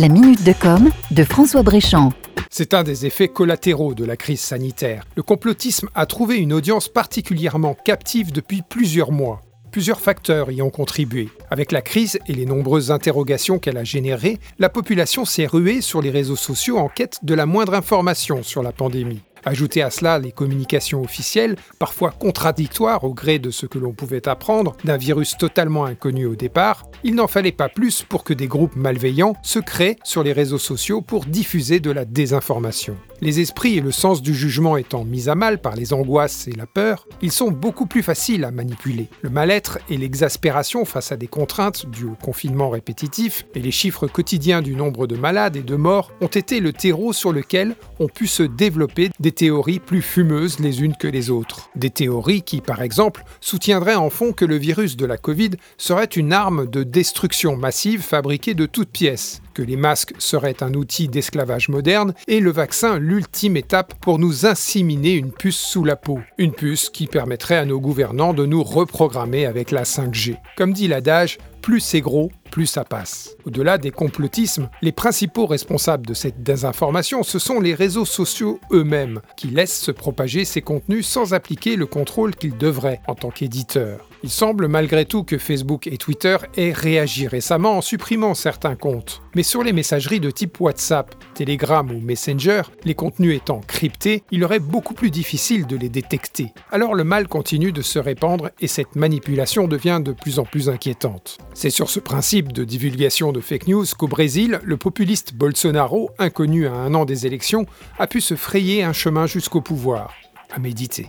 La 0.00 0.08
minute 0.08 0.42
de 0.44 0.54
com 0.54 0.88
de 1.10 1.24
François 1.24 1.62
Bréchamp. 1.62 2.14
C'est 2.48 2.72
un 2.72 2.84
des 2.84 3.04
effets 3.04 3.28
collatéraux 3.28 3.92
de 3.92 4.06
la 4.06 4.16
crise 4.16 4.40
sanitaire. 4.40 5.04
Le 5.14 5.22
complotisme 5.22 5.90
a 5.94 6.06
trouvé 6.06 6.38
une 6.38 6.54
audience 6.54 6.88
particulièrement 6.88 7.74
captive 7.74 8.32
depuis 8.32 8.62
plusieurs 8.66 9.12
mois. 9.12 9.42
Plusieurs 9.70 10.00
facteurs 10.00 10.50
y 10.50 10.62
ont 10.62 10.70
contribué. 10.70 11.28
Avec 11.50 11.70
la 11.70 11.82
crise 11.82 12.18
et 12.26 12.32
les 12.32 12.46
nombreuses 12.46 12.90
interrogations 12.90 13.58
qu'elle 13.58 13.76
a 13.76 13.84
générées, 13.84 14.40
la 14.58 14.70
population 14.70 15.26
s'est 15.26 15.44
ruée 15.44 15.82
sur 15.82 16.00
les 16.00 16.10
réseaux 16.10 16.34
sociaux 16.34 16.78
en 16.78 16.88
quête 16.88 17.18
de 17.22 17.34
la 17.34 17.44
moindre 17.44 17.74
information 17.74 18.42
sur 18.42 18.62
la 18.62 18.72
pandémie. 18.72 19.20
Ajoutez 19.44 19.82
à 19.82 19.90
cela 19.90 20.18
les 20.18 20.32
communications 20.32 21.02
officielles, 21.02 21.56
parfois 21.78 22.10
contradictoires 22.10 23.04
au 23.04 23.14
gré 23.14 23.38
de 23.38 23.50
ce 23.50 23.66
que 23.66 23.78
l'on 23.78 23.92
pouvait 23.92 24.28
apprendre 24.28 24.76
d'un 24.84 24.96
virus 24.96 25.36
totalement 25.36 25.84
inconnu 25.84 26.26
au 26.26 26.36
départ, 26.36 26.84
il 27.04 27.14
n'en 27.14 27.26
fallait 27.26 27.52
pas 27.52 27.68
plus 27.68 28.02
pour 28.02 28.24
que 28.24 28.34
des 28.34 28.46
groupes 28.46 28.76
malveillants 28.76 29.34
se 29.42 29.58
créent 29.58 29.96
sur 30.04 30.22
les 30.22 30.32
réseaux 30.32 30.58
sociaux 30.58 31.00
pour 31.00 31.24
diffuser 31.24 31.80
de 31.80 31.90
la 31.90 32.04
désinformation. 32.04 32.96
Les 33.22 33.40
esprits 33.40 33.76
et 33.76 33.82
le 33.82 33.92
sens 33.92 34.22
du 34.22 34.34
jugement 34.34 34.78
étant 34.78 35.04
mis 35.04 35.28
à 35.28 35.34
mal 35.34 35.60
par 35.60 35.76
les 35.76 35.92
angoisses 35.92 36.48
et 36.48 36.52
la 36.52 36.66
peur, 36.66 37.06
ils 37.20 37.32
sont 37.32 37.50
beaucoup 37.50 37.84
plus 37.84 38.02
faciles 38.02 38.44
à 38.44 38.50
manipuler. 38.50 39.08
Le 39.20 39.28
mal-être 39.28 39.78
et 39.90 39.98
l'exaspération 39.98 40.86
face 40.86 41.12
à 41.12 41.18
des 41.18 41.26
contraintes 41.26 41.84
dues 41.84 42.06
au 42.06 42.14
confinement 42.14 42.70
répétitif 42.70 43.44
et 43.54 43.60
les 43.60 43.72
chiffres 43.72 44.06
quotidiens 44.06 44.62
du 44.62 44.74
nombre 44.74 45.06
de 45.06 45.16
malades 45.16 45.56
et 45.56 45.62
de 45.62 45.76
morts 45.76 46.12
ont 46.22 46.28
été 46.28 46.60
le 46.60 46.72
terreau 46.72 47.12
sur 47.12 47.30
lequel 47.32 47.76
ont 47.98 48.08
pu 48.08 48.26
se 48.26 48.42
développer 48.42 49.10
des 49.20 49.32
théories 49.32 49.80
plus 49.80 50.00
fumeuses 50.00 50.58
les 50.58 50.80
unes 50.80 50.96
que 50.96 51.08
les 51.08 51.28
autres. 51.28 51.68
Des 51.76 51.90
théories 51.90 52.40
qui, 52.40 52.62
par 52.62 52.80
exemple, 52.80 53.24
soutiendraient 53.42 53.96
en 53.96 54.08
fond 54.08 54.32
que 54.32 54.46
le 54.46 54.56
virus 54.56 54.96
de 54.96 55.04
la 55.04 55.18
Covid 55.18 55.50
serait 55.76 56.06
une 56.06 56.32
arme 56.32 56.70
de 56.70 56.84
destruction 56.84 57.54
massive 57.54 58.00
fabriquée 58.00 58.54
de 58.54 58.64
toutes 58.64 58.88
pièces, 58.90 59.42
les 59.62 59.76
masques 59.76 60.14
seraient 60.18 60.62
un 60.62 60.74
outil 60.74 61.08
d'esclavage 61.08 61.68
moderne 61.68 62.14
et 62.28 62.40
le 62.40 62.50
vaccin 62.50 62.98
l'ultime 62.98 63.56
étape 63.56 63.94
pour 64.00 64.18
nous 64.18 64.46
inséminer 64.46 65.12
une 65.12 65.32
puce 65.32 65.58
sous 65.58 65.84
la 65.84 65.96
peau. 65.96 66.20
Une 66.38 66.52
puce 66.52 66.90
qui 66.90 67.06
permettrait 67.06 67.56
à 67.56 67.64
nos 67.64 67.80
gouvernants 67.80 68.34
de 68.34 68.46
nous 68.46 68.62
reprogrammer 68.62 69.46
avec 69.46 69.70
la 69.70 69.84
5G. 69.84 70.36
Comme 70.56 70.72
dit 70.72 70.88
l'adage, 70.88 71.38
plus 71.60 71.80
c'est 71.80 72.00
gros, 72.00 72.30
plus 72.50 72.66
ça 72.66 72.84
passe. 72.84 73.36
Au-delà 73.44 73.78
des 73.78 73.90
complotismes, 73.90 74.68
les 74.82 74.92
principaux 74.92 75.46
responsables 75.46 76.06
de 76.06 76.14
cette 76.14 76.42
désinformation, 76.42 77.22
ce 77.22 77.38
sont 77.38 77.60
les 77.60 77.74
réseaux 77.74 78.04
sociaux 78.04 78.60
eux-mêmes, 78.72 79.20
qui 79.36 79.48
laissent 79.48 79.80
se 79.80 79.90
propager 79.90 80.44
ces 80.44 80.62
contenus 80.62 81.06
sans 81.06 81.34
appliquer 81.34 81.76
le 81.76 81.86
contrôle 81.86 82.34
qu'ils 82.34 82.56
devraient 82.56 83.00
en 83.06 83.14
tant 83.14 83.30
qu'éditeurs. 83.30 84.08
Il 84.22 84.30
semble 84.30 84.68
malgré 84.68 85.06
tout 85.06 85.24
que 85.24 85.38
Facebook 85.38 85.86
et 85.86 85.96
Twitter 85.96 86.36
aient 86.56 86.72
réagi 86.72 87.26
récemment 87.26 87.78
en 87.78 87.80
supprimant 87.80 88.34
certains 88.34 88.76
comptes. 88.76 89.22
Mais 89.34 89.42
sur 89.42 89.62
les 89.62 89.72
messageries 89.72 90.20
de 90.20 90.30
type 90.30 90.60
WhatsApp, 90.60 91.14
Telegram 91.34 91.90
ou 91.90 92.00
Messenger, 92.00 92.62
les 92.84 92.94
contenus 92.94 93.36
étant 93.36 93.60
cryptés, 93.60 94.22
il 94.30 94.44
aurait 94.44 94.58
beaucoup 94.58 94.92
plus 94.92 95.10
difficile 95.10 95.66
de 95.66 95.76
les 95.76 95.88
détecter. 95.88 96.52
Alors 96.70 96.94
le 96.94 97.04
mal 97.04 97.28
continue 97.28 97.72
de 97.72 97.80
se 97.80 97.98
répandre 97.98 98.50
et 98.60 98.66
cette 98.66 98.94
manipulation 98.94 99.66
devient 99.66 100.00
de 100.04 100.12
plus 100.12 100.38
en 100.38 100.44
plus 100.44 100.68
inquiétante. 100.68 101.38
C'est 101.54 101.70
sur 101.70 101.90
ce 101.90 102.00
principe 102.00 102.52
de 102.52 102.64
divulgation 102.64 103.32
de 103.32 103.40
fake 103.40 103.68
news 103.68 103.84
qu'au 103.98 104.08
Brésil, 104.08 104.60
le 104.62 104.76
populiste 104.76 105.34
Bolsonaro, 105.34 106.10
inconnu 106.18 106.66
à 106.66 106.72
un 106.72 106.94
an 106.94 107.04
des 107.04 107.26
élections, 107.26 107.66
a 107.98 108.06
pu 108.06 108.20
se 108.20 108.34
frayer 108.34 108.82
un 108.82 108.92
chemin 108.92 109.26
jusqu'au 109.26 109.60
pouvoir. 109.60 110.14
À 110.50 110.58
méditer. 110.58 111.08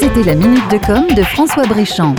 C'était 0.00 0.22
la 0.24 0.34
minute 0.34 0.68
de 0.70 0.78
com 0.78 1.06
de 1.14 1.22
François 1.22 1.66
Bréchamp. 1.66 2.14